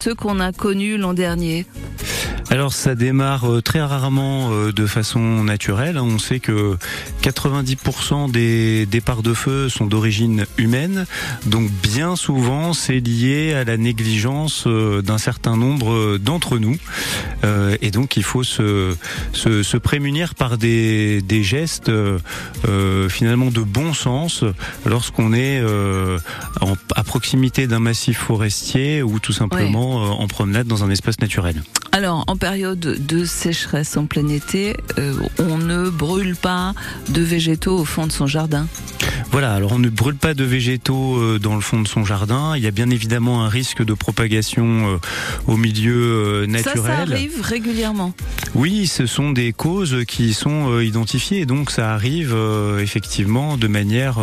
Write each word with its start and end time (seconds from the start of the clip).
ceux 0.00 0.14
qu'on 0.14 0.38
a 0.38 0.52
connus 0.52 0.96
l'an 0.96 1.12
dernier 1.12 1.66
alors 2.50 2.72
ça 2.72 2.94
démarre 2.94 3.44
euh, 3.44 3.60
très 3.60 3.82
rarement 3.82 4.50
euh, 4.50 4.72
de 4.72 4.86
façon 4.86 5.44
naturelle. 5.44 5.98
On 5.98 6.18
sait 6.18 6.40
que 6.40 6.78
90% 7.22 8.30
des 8.30 8.86
départs 8.86 9.22
de 9.22 9.34
feu 9.34 9.68
sont 9.68 9.84
d'origine 9.84 10.46
humaine, 10.56 11.04
donc 11.44 11.70
bien 11.70 12.16
souvent 12.16 12.72
c'est 12.72 13.00
lié 13.00 13.52
à 13.52 13.64
la 13.64 13.76
négligence 13.76 14.64
euh, 14.66 15.02
d'un 15.02 15.18
certain 15.18 15.56
nombre 15.56 16.16
d'entre 16.16 16.58
nous. 16.58 16.76
Et 17.80 17.90
donc 17.90 18.16
il 18.16 18.22
faut 18.22 18.42
se, 18.42 18.94
se, 19.32 19.62
se 19.62 19.76
prémunir 19.76 20.34
par 20.34 20.58
des, 20.58 21.22
des 21.22 21.42
gestes 21.42 21.90
finalement 23.08 23.50
de 23.50 23.60
bon 23.60 23.94
sens 23.94 24.44
lorsqu'on 24.84 25.32
est 25.32 25.62
à 26.94 27.04
proximité 27.04 27.66
d'un 27.66 27.78
massif 27.78 28.18
forestier 28.18 29.02
ou 29.02 29.18
tout 29.18 29.32
simplement 29.32 30.20
en 30.20 30.26
promenade 30.26 30.66
dans 30.66 30.84
un 30.84 30.90
espace 30.90 31.20
naturel. 31.20 31.62
Alors, 31.92 32.24
en 32.26 32.36
période 32.36 32.78
de 32.78 33.24
sécheresse 33.24 33.96
en 33.96 34.06
plein 34.06 34.28
été, 34.28 34.76
euh, 34.98 35.14
on 35.38 35.58
ne 35.58 35.88
brûle 35.88 36.36
pas 36.36 36.74
de 37.08 37.22
végétaux 37.22 37.78
au 37.78 37.84
fond 37.84 38.06
de 38.06 38.12
son 38.12 38.26
jardin 38.26 38.66
voilà, 39.30 39.52
alors 39.52 39.72
on 39.72 39.78
ne 39.78 39.90
brûle 39.90 40.16
pas 40.16 40.32
de 40.32 40.42
végétaux 40.42 41.18
euh, 41.18 41.38
dans 41.38 41.54
le 41.54 41.60
fond 41.60 41.80
de 41.82 41.88
son 41.88 42.02
jardin. 42.02 42.56
Il 42.56 42.62
y 42.62 42.66
a 42.66 42.70
bien 42.70 42.88
évidemment 42.88 43.44
un 43.44 43.48
risque 43.48 43.84
de 43.84 43.92
propagation 43.92 44.94
euh, 44.94 44.96
au 45.46 45.58
milieu 45.58 46.46
naturel. 46.46 46.82
Ça, 46.82 46.88
ça 46.88 47.02
arrive 47.02 47.42
régulièrement. 47.42 48.14
Oui, 48.54 48.86
ce 48.86 49.04
sont 49.04 49.30
des 49.30 49.52
causes 49.52 50.04
qui 50.06 50.32
sont 50.32 50.80
identifiées, 50.80 51.44
donc 51.44 51.70
ça 51.70 51.92
arrive 51.92 52.34
effectivement 52.80 53.58
de 53.58 53.68
manière, 53.68 54.18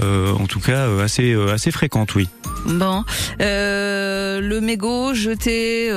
en 0.00 0.46
tout 0.48 0.60
cas, 0.60 0.88
assez 1.00 1.34
assez 1.52 1.70
fréquente, 1.70 2.16
oui. 2.16 2.28
Bon, 2.66 3.04
le 3.38 4.58
mégot 4.60 5.14
jeté 5.14 5.90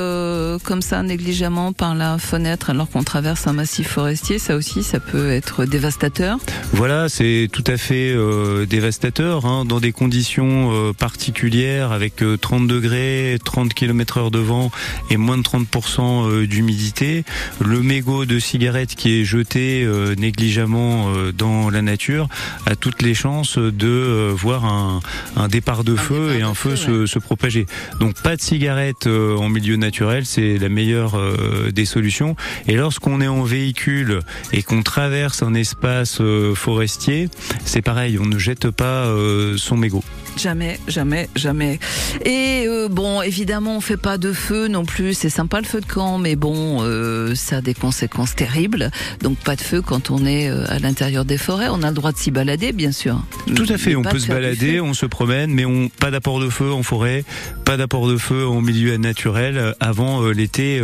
comme 0.64 0.82
ça 0.82 1.04
négligemment 1.04 1.74
par 1.74 1.96
la 1.96 2.18
fenêtre 2.18 2.70
alors 2.70 2.90
qu'on 2.90 3.04
traverse 3.04 3.48
un 3.48 3.54
massif 3.54 3.88
forestier, 3.88 4.40
ça 4.40 4.56
aussi, 4.56 4.84
ça 4.84 5.00
peut 5.00 5.32
être 5.32 5.66
dévastateur. 5.66 6.38
Voilà, 6.74 7.10
c'est 7.10 7.50
tout 7.52 7.64
à 7.68 7.78
fait 7.78 8.12
euh, 8.12 8.66
dévastateur 8.66 9.46
hein, 9.46 9.66
dans 9.66 9.80
des 9.80 9.92
conditions 9.92 10.72
euh, 10.72 10.94
particulières 10.94 11.92
avec 11.92 12.24
30 12.42 12.64
euh, 12.64 12.68
degrés, 12.68 13.38
30 13.44 13.74
km 13.74 14.18
heure 14.18 14.32
de 14.32 14.40
vent 14.40 14.72
et 15.10 15.18
moins 15.18 15.38
de 15.38 15.44
30% 15.44 16.46
d'humidité. 16.46 17.24
Le 17.60 17.82
mégot 17.82 18.26
de 18.26 18.40
cigarette 18.40 18.96
qui 18.96 19.20
est 19.20 19.24
jeté 19.24 19.88
négligemment 20.18 21.12
dans 21.36 21.70
la 21.70 21.82
nature 21.82 22.28
a 22.66 22.76
toutes 22.76 23.02
les 23.02 23.14
chances 23.14 23.58
de 23.58 24.32
voir 24.32 24.66
un, 24.66 25.00
un 25.36 25.48
départ 25.48 25.84
de 25.84 25.96
feu 25.96 26.36
et 26.38 26.42
un 26.42 26.54
feu, 26.58 26.76
se, 26.76 27.06
se, 27.06 27.20
propager. 27.20 27.66
Donc 28.00 28.22
pas 28.22 28.36
de 28.36 28.42
cigarette 28.42 29.08
en 29.08 29.50
milieu 29.50 29.76
naturel, 29.76 30.26
c'est 30.26 30.58
la 30.58 30.70
meilleure 30.70 31.16
euh, 31.16 31.72
des 31.72 31.86
solutions. 31.86 32.36
Et 32.68 32.76
lorsqu'on 32.76 33.22
est 33.22 33.28
en 33.28 33.44
véhicule 33.44 34.20
et 34.54 34.64
qu'on 34.64 34.84
traverse 34.84 35.44
un 35.44 35.54
espace 35.54 36.20
euh, 36.22 36.56
forestier, 36.56 37.30
c'est 37.66 37.82
pareil, 37.82 38.18
on 38.20 38.26
ne 38.26 38.38
jette 38.38 38.70
pas 38.70 39.06
euh, 39.08 39.58
son 39.58 39.78
mégot. 39.78 40.04
Jamais, 40.38 40.80
jamais, 40.88 41.30
jamais. 41.36 41.80
Et 42.24 42.66
euh, 42.68 42.90
bon, 42.90 43.24
évidemment, 43.24 43.78
on 43.78 43.82
fait 43.82 43.98
pas 43.98 44.20
de 44.20 44.32
feu 44.34 44.68
non 44.68 44.86
plus. 44.86 45.16
C'est 45.16 45.30
sympa 45.30 45.60
le 45.60 45.66
feu 45.66 45.82
de 45.82 45.86
camp, 45.88 46.20
mais 46.20 46.36
bon, 46.36 46.80
euh, 46.82 47.34
ça 47.34 47.58
a 47.58 47.62
des 47.62 47.74
conséquences 47.74 48.36
terribles. 48.36 48.92
Donc 49.24 49.40
pas 49.40 49.56
de 49.56 49.62
feu 49.62 49.82
quand 49.82 50.12
on 50.12 50.26
est 50.28 50.48
euh, 50.50 50.66
à 50.68 50.78
l'intérieur 50.78 51.26
des 51.26 51.40
forêts. 51.40 51.70
On 51.72 51.82
a 51.82 51.88
le 51.88 51.96
droit 51.96 52.12
de 52.12 52.18
s'y 52.18 52.30
balader, 52.30 52.72
bien 52.72 52.92
sûr. 52.92 53.24
Tout 53.56 53.66
à 53.70 53.80
fait. 53.80 53.96
on 53.96 54.04
peut 54.04 54.20
se 54.20 54.28
balader, 54.28 54.80
on 54.80 54.94
se 54.94 55.08
promène, 55.08 55.52
mais 55.52 55.66
on 55.66 55.90
pas 55.90 56.12
d'apport 56.12 56.40
de 56.40 56.50
feu 56.50 56.72
en 56.72 56.84
forêt, 56.84 57.26
pas 57.66 57.78
d'apport 57.78 58.08
de 58.08 58.18
feu 58.18 58.46
en 58.46 58.62
milieu 58.62 58.96
naturel 58.98 59.74
avant 59.80 60.28
l'été 60.30 60.82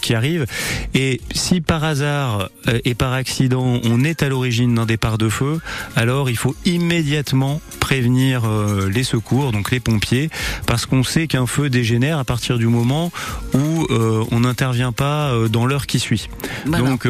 qui 0.00 0.14
arrive. 0.14 0.46
Et 0.94 1.20
si 1.34 1.60
par 1.60 1.84
hasard 1.84 2.48
et 2.84 2.94
par 2.94 3.12
accident 3.12 3.80
on 3.84 4.04
est 4.04 4.22
à 4.22 4.28
l'origine 4.28 4.74
d'un 4.74 4.86
départ 4.86 5.18
de 5.18 5.28
feu, 5.28 5.60
alors 5.96 6.30
il 6.30 6.36
faut 6.36 6.56
immédiatement 6.64 7.60
prévenir 7.80 8.42
les 8.88 9.04
secours, 9.04 9.52
donc 9.52 9.70
les 9.70 9.80
pompiers, 9.80 10.30
parce 10.66 10.86
qu'on 10.86 11.02
sait 11.02 11.26
qu'un 11.26 11.46
feu 11.46 11.70
dégénère 11.70 12.18
à 12.18 12.24
partir 12.24 12.58
du 12.58 12.66
moment 12.66 13.10
où 13.54 13.86
euh, 13.90 14.24
on 14.30 14.40
n'intervient 14.40 14.92
pas 14.92 15.30
euh, 15.30 15.48
dans 15.48 15.66
l'heure 15.66 15.86
qui 15.86 15.98
suit. 15.98 16.28
Donc 16.66 17.06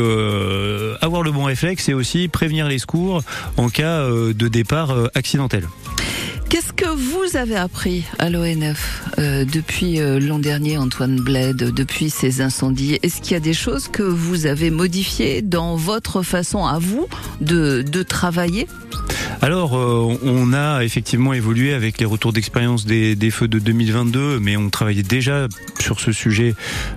avoir 1.01 1.23
le 1.23 1.31
bon 1.33 1.45
réflexe, 1.45 1.85
c'est 1.85 1.93
aussi 1.95 2.29
prévenir 2.29 2.69
les 2.69 2.79
secours 2.79 3.23
en 3.57 3.69
cas 3.69 4.07
de 4.09 4.49
départ 4.49 4.95
accidentel. 5.15 5.69
Qu'est-ce 6.49 6.73
que 6.73 6.89
vous 6.89 7.37
avez 7.37 7.57
appris 7.57 8.05
à 8.19 8.29
l'ONF 8.29 9.05
depuis 9.19 9.99
l'an 9.99 10.39
dernier, 10.39 10.79
Antoine 10.79 11.21
Bled, 11.21 11.57
depuis 11.57 12.11
ces 12.11 12.41
incendies? 12.41 12.99
Est-ce 13.03 13.21
qu'il 13.21 13.33
y 13.33 13.37
a 13.37 13.41
des 13.41 13.55
choses 13.55 13.89
que 13.89 14.03
vous 14.03 14.47
avez 14.47 14.71
modifiées 14.71 15.43
dans 15.43 15.77
votre 15.77 16.23
façon 16.23 16.65
à 16.65 16.79
vous 16.79 17.07
de, 17.41 17.83
de 17.83 18.03
travailler? 18.03 18.67
Alors, 19.43 19.75
euh, 19.75 20.19
on 20.23 20.53
a 20.53 20.85
effectivement 20.85 21.33
évolué 21.33 21.73
avec 21.73 21.99
les 21.99 22.05
retours 22.05 22.33
d'expérience 22.33 22.85
des, 22.85 23.31
feux 23.31 23.49
de 23.49 23.59
2022, 23.59 24.39
mais 24.39 24.57
on 24.59 24.69
travaillait 24.69 25.03
déjà 25.03 25.49
sur 25.79 25.99
ce 25.99 26.13
sujet 26.13 26.55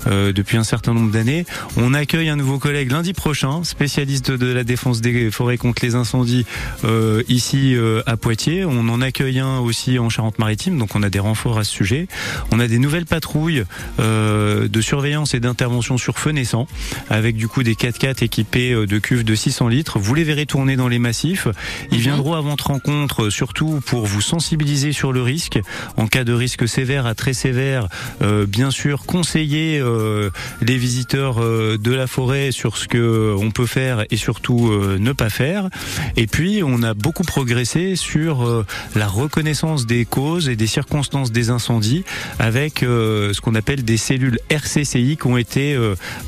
euh, 0.08 0.34
depuis 0.34 0.58
un 0.58 0.66
certain 0.66 0.94
nombre 0.94 1.12
d'années. 1.12 1.46
On 1.78 1.94
accueille 1.94 2.28
un 2.28 2.36
nouveau 2.36 2.60
collègue 2.60 2.92
lundi 2.92 3.14
prochain, 3.14 3.64
spécialiste 3.64 4.32
de 4.32 4.52
la 4.52 4.66
défense 4.66 5.00
des 5.00 5.32
forêts 5.32 5.58
contre 5.58 5.86
les 5.86 5.96
incendies 5.96 6.46
euh, 6.84 7.24
ici 7.30 7.78
à 8.06 8.18
Poitiers. 8.18 8.66
On 8.66 8.90
en 8.90 9.02
accueille 9.02 9.40
un 9.40 9.60
aussi 9.60 9.98
en 9.98 10.10
Charente-Maritime, 10.10 10.78
donc 10.78 10.96
on 10.96 11.04
a 11.04 11.10
des 11.10 11.20
renforts 11.20 11.60
à 11.60 11.64
ce 11.64 11.72
sujet. 11.72 12.08
On 12.52 12.60
a 12.60 12.68
des 12.68 12.80
nouvelles 12.80 13.06
patrouilles 13.06 13.64
de 14.00 14.82
surveillance 14.82 15.34
et 15.34 15.40
d'intervention 15.40 15.98
sur 15.98 16.20
feu 16.20 16.32
naissant, 16.32 16.68
avec 17.10 17.38
du 17.38 17.48
coup 17.48 17.64
des 17.64 17.76
4x4 17.76 18.24
équipés 18.24 18.74
de 18.74 19.00
cuves 19.00 19.24
de 19.24 19.36
600 19.36 19.70
litres. 19.70 20.00
Vous 20.00 20.14
les 20.14 20.24
verrez 20.24 20.46
tourner 20.46 20.76
dans 20.76 20.88
les 20.88 21.00
massifs. 21.00 21.48
Ils 21.92 22.00
mhm. 22.00 22.04
À 22.36 22.42
votre 22.42 22.68
rencontre, 22.68 23.30
surtout 23.30 23.82
pour 23.86 24.06
vous 24.06 24.22
sensibiliser 24.22 24.94
sur 24.94 25.14
le 25.14 25.22
risque. 25.22 25.60
En 25.98 26.08
cas 26.08 26.24
de 26.24 26.34
risque 26.34 26.68
sévère 26.68 27.06
à 27.06 27.16
très 27.16 27.34
sévère, 27.34 27.88
euh, 28.22 28.46
bien 28.46 28.72
sûr, 28.72 29.06
conseiller 29.06 29.80
euh, 29.80 30.30
les 30.62 30.78
visiteurs 30.78 31.42
euh, 31.42 31.78
de 31.78 31.92
la 31.92 32.08
forêt 32.08 32.52
sur 32.52 32.78
ce 32.78 32.88
que 32.88 33.36
on 33.38 33.52
peut 33.52 33.66
faire 33.66 34.06
et 34.10 34.18
surtout 34.18 34.72
ne 35.00 35.12
pas 35.12 35.30
faire. 35.30 35.70
Et 36.18 36.28
puis, 36.28 36.62
on 36.64 36.84
a 36.84 36.94
beaucoup 36.94 37.24
progressé 37.24 37.96
sur 37.96 38.66
la 38.96 39.08
reconnaissance 39.08 39.86
des 39.86 40.06
causes 40.06 40.50
et 40.50 40.56
des 40.56 40.68
circonstances 40.68 41.32
des 41.32 41.50
incendies 41.50 42.04
avec 42.40 42.80
ce 42.80 43.40
qu'on 43.42 43.56
appelle 43.56 43.84
des 43.84 43.98
cellules 43.98 44.40
RCCI 44.50 45.18
qui 45.18 45.28
ont 45.28 45.38
été 45.38 45.78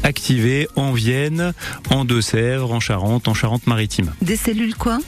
activées 0.03 0.67
en 0.75 0.91
Vienne, 0.91 1.53
en 1.89 2.05
Deux-Sèvres, 2.05 2.71
en 2.71 2.79
Charente, 2.79 3.27
en 3.27 3.33
Charente-Maritime. 3.33 4.13
Des 4.21 4.35
cellules 4.35 4.75
quoi? 4.75 4.99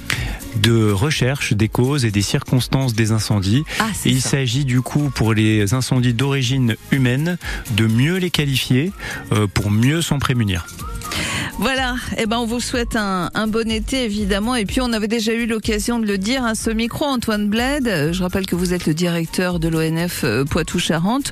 De 0.58 0.92
recherche 0.92 1.54
des 1.54 1.68
causes 1.68 2.06
et 2.06 2.12
des 2.12 2.22
circonstances 2.22 2.94
des 2.94 3.12
incendies. 3.12 3.64
Ah, 3.80 3.88
il 4.06 4.22
s'agit 4.22 4.66
du 4.66 4.82
coup 4.82 5.10
pour 5.14 5.34
les 5.34 5.74
incendies 5.74 6.14
d'origine 6.14 6.76
humaine 6.92 7.38
de 7.72 7.88
mieux 7.88 8.18
les 8.18 8.30
qualifier 8.30 8.92
euh, 9.32 9.48
pour 9.48 9.72
mieux 9.72 10.02
s'en 10.02 10.20
prémunir. 10.20 10.66
Voilà, 11.60 11.96
eh 12.18 12.28
ben 12.28 12.38
on 12.38 12.46
vous 12.46 12.60
souhaite 12.60 12.96
un, 12.96 13.30
bon 13.48 13.70
été 13.72 14.04
évidemment. 14.04 14.56
Et 14.56 14.66
puis 14.66 14.80
on 14.80 14.94
avait 14.94 15.08
déjà 15.08 15.34
eu 15.34 15.48
l'occasion 15.48 15.98
de 15.98 16.06
le 16.06 16.20
dire 16.20 16.46
à 16.46 16.54
ce 16.54 16.70
micro, 16.70 17.06
Antoine 17.06 17.50
Bled. 17.50 18.12
Je 18.12 18.22
rappelle 18.22 18.46
que 18.46 18.56
vous 18.56 18.76
êtes 18.76 18.86
le 18.86 18.94
directeur 18.94 19.60
de 19.60 19.68
l'ONF 19.68 20.22
euh, 20.24 20.46
Poitou-Charentes. 20.46 21.32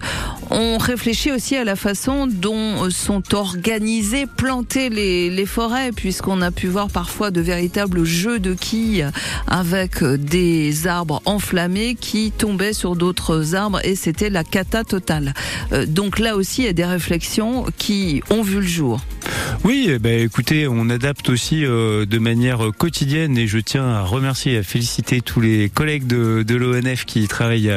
On 0.50 0.80
réfléchit 0.80 1.32
aussi 1.32 1.56
à 1.56 1.64
la 1.64 1.76
façon 1.76 2.26
dont 2.26 2.90
sont 2.90 3.36
organisées, 3.36 4.26
plantées 4.26 4.90
les, 4.90 5.30
les 5.30 5.46
forêts, 5.46 5.92
puisqu'on 5.92 6.42
a 6.42 6.50
pu 6.50 6.68
voir 6.68 6.90
parfois 6.90 7.30
de 7.30 7.42
véritables 7.42 8.04
jeux 8.04 8.40
de 8.40 8.56
quilles 8.56 9.08
avec 9.48 10.04
des 10.04 10.88
arbres 10.88 11.22
enflammés 11.26 11.94
qui 11.94 12.32
tombaient 12.32 12.74
sur 12.74 12.96
d'autres 12.96 13.54
arbres 13.54 13.80
et 13.84 13.96
c'était 13.96 14.32
la 14.32 14.44
cata 14.44 14.84
totale. 14.84 15.36
Euh, 15.72 15.86
donc 15.86 16.18
là 16.18 16.36
aussi, 16.36 16.64
il 16.64 16.66
y 16.66 16.70
a 16.70 16.74
des 16.74 16.84
réflexions 16.84 17.66
qui 17.78 18.24
ont 18.32 18.42
vu 18.42 18.56
le 18.56 18.68
jour. 18.68 19.02
Oui, 19.66 19.88
eh 19.90 19.98
ben, 19.98 20.22
écoutez, 20.22 20.68
on 20.68 20.92
adapte 20.92 21.28
aussi 21.28 21.66
euh, 21.66 22.06
de 22.06 22.20
manière 22.20 22.60
quotidienne 22.78 23.36
et 23.36 23.48
je 23.48 23.58
tiens 23.58 23.88
à 23.88 24.04
remercier 24.04 24.54
et 24.54 24.58
à 24.60 24.64
féliciter 24.64 25.22
tous 25.22 25.42
les 25.42 25.70
collègues 25.70 26.06
de, 26.06 26.44
de 26.44 26.56
l'ONF 26.56 27.06
qui 27.06 27.28
travaillent 27.28 27.74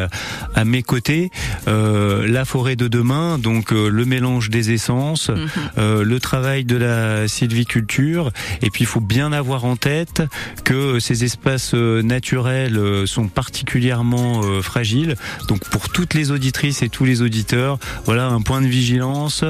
à, 0.55 0.65
mes 0.67 0.83
côtés. 0.83 1.31
Euh, 1.67 2.29
la 2.29 2.45
forêt 2.45 2.77
de 2.77 2.89
demain, 2.89 3.39
donc 3.39 3.73
euh, 3.73 3.89
le 3.89 4.05
mélange 4.05 4.51
des 4.51 4.71
essences, 4.71 5.31
mhm. 5.31 6.03
le 6.03 6.21
travail 6.21 6.67
de 6.67 6.77
la 6.77 7.27
sylviculture 7.27 8.33
et 8.61 8.69
puis 8.69 8.85
il 8.85 8.87
faut 8.87 9.01
bien 9.01 9.33
avoir 9.33 9.65
en 9.65 9.77
tête 9.77 10.23
que 10.65 10.99
ces 10.99 11.25
espaces 11.25 11.73
naturels 11.73 13.07
sont 13.07 13.29
particulièrement 13.29 14.43
fragiles. 14.61 15.17
Donc 15.49 15.67
pour 15.71 15.89
toutes 15.89 16.13
les 16.13 16.33
auditrices 16.33 16.83
et 16.83 16.91
tous 16.91 17.07
les 17.07 17.23
auditeurs, 17.23 17.79
voilà 18.05 18.27
un 18.27 18.43
point 18.43 18.61
de 18.61 18.67
vigilance 18.67 19.43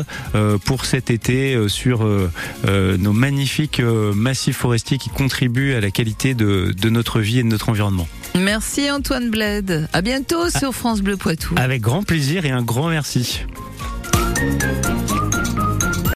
pour 0.65 0.85
cet 0.85 1.11
été 1.11 1.69
sur 1.69 2.07
euh, 2.28 2.28
euh, 2.65 2.79
euh, 2.79 2.97
nos 2.97 3.13
magnifiques 3.13 3.81
euh, 3.81 4.13
massifs 4.15 4.57
forestiers 4.57 4.99
qui 4.99 5.11
contribuent 5.11 5.75
à 5.75 5.81
la 5.81 5.91
qualité 5.91 6.35
de, 6.35 6.73
notre 6.89 7.21
vie 7.21 7.41
et 7.41 7.43
de 7.43 7.49
notre 7.49 7.69
environnement. 7.69 8.09
Merci 8.35 8.91
Antoine 8.91 9.31
Bled. 9.31 9.89
À 9.93 10.03
bientôt 10.03 10.49
sur 10.51 10.69
ah. 10.71 10.73
France 10.73 11.01
Bleu 11.01 11.17
Poitou. 11.17 11.55
Avec 11.57 11.81
grand 11.81 12.03
plaisir 12.03 12.45
et 12.45 12.51
un 12.51 12.63
grand 12.63 12.89
merci. 12.89 13.45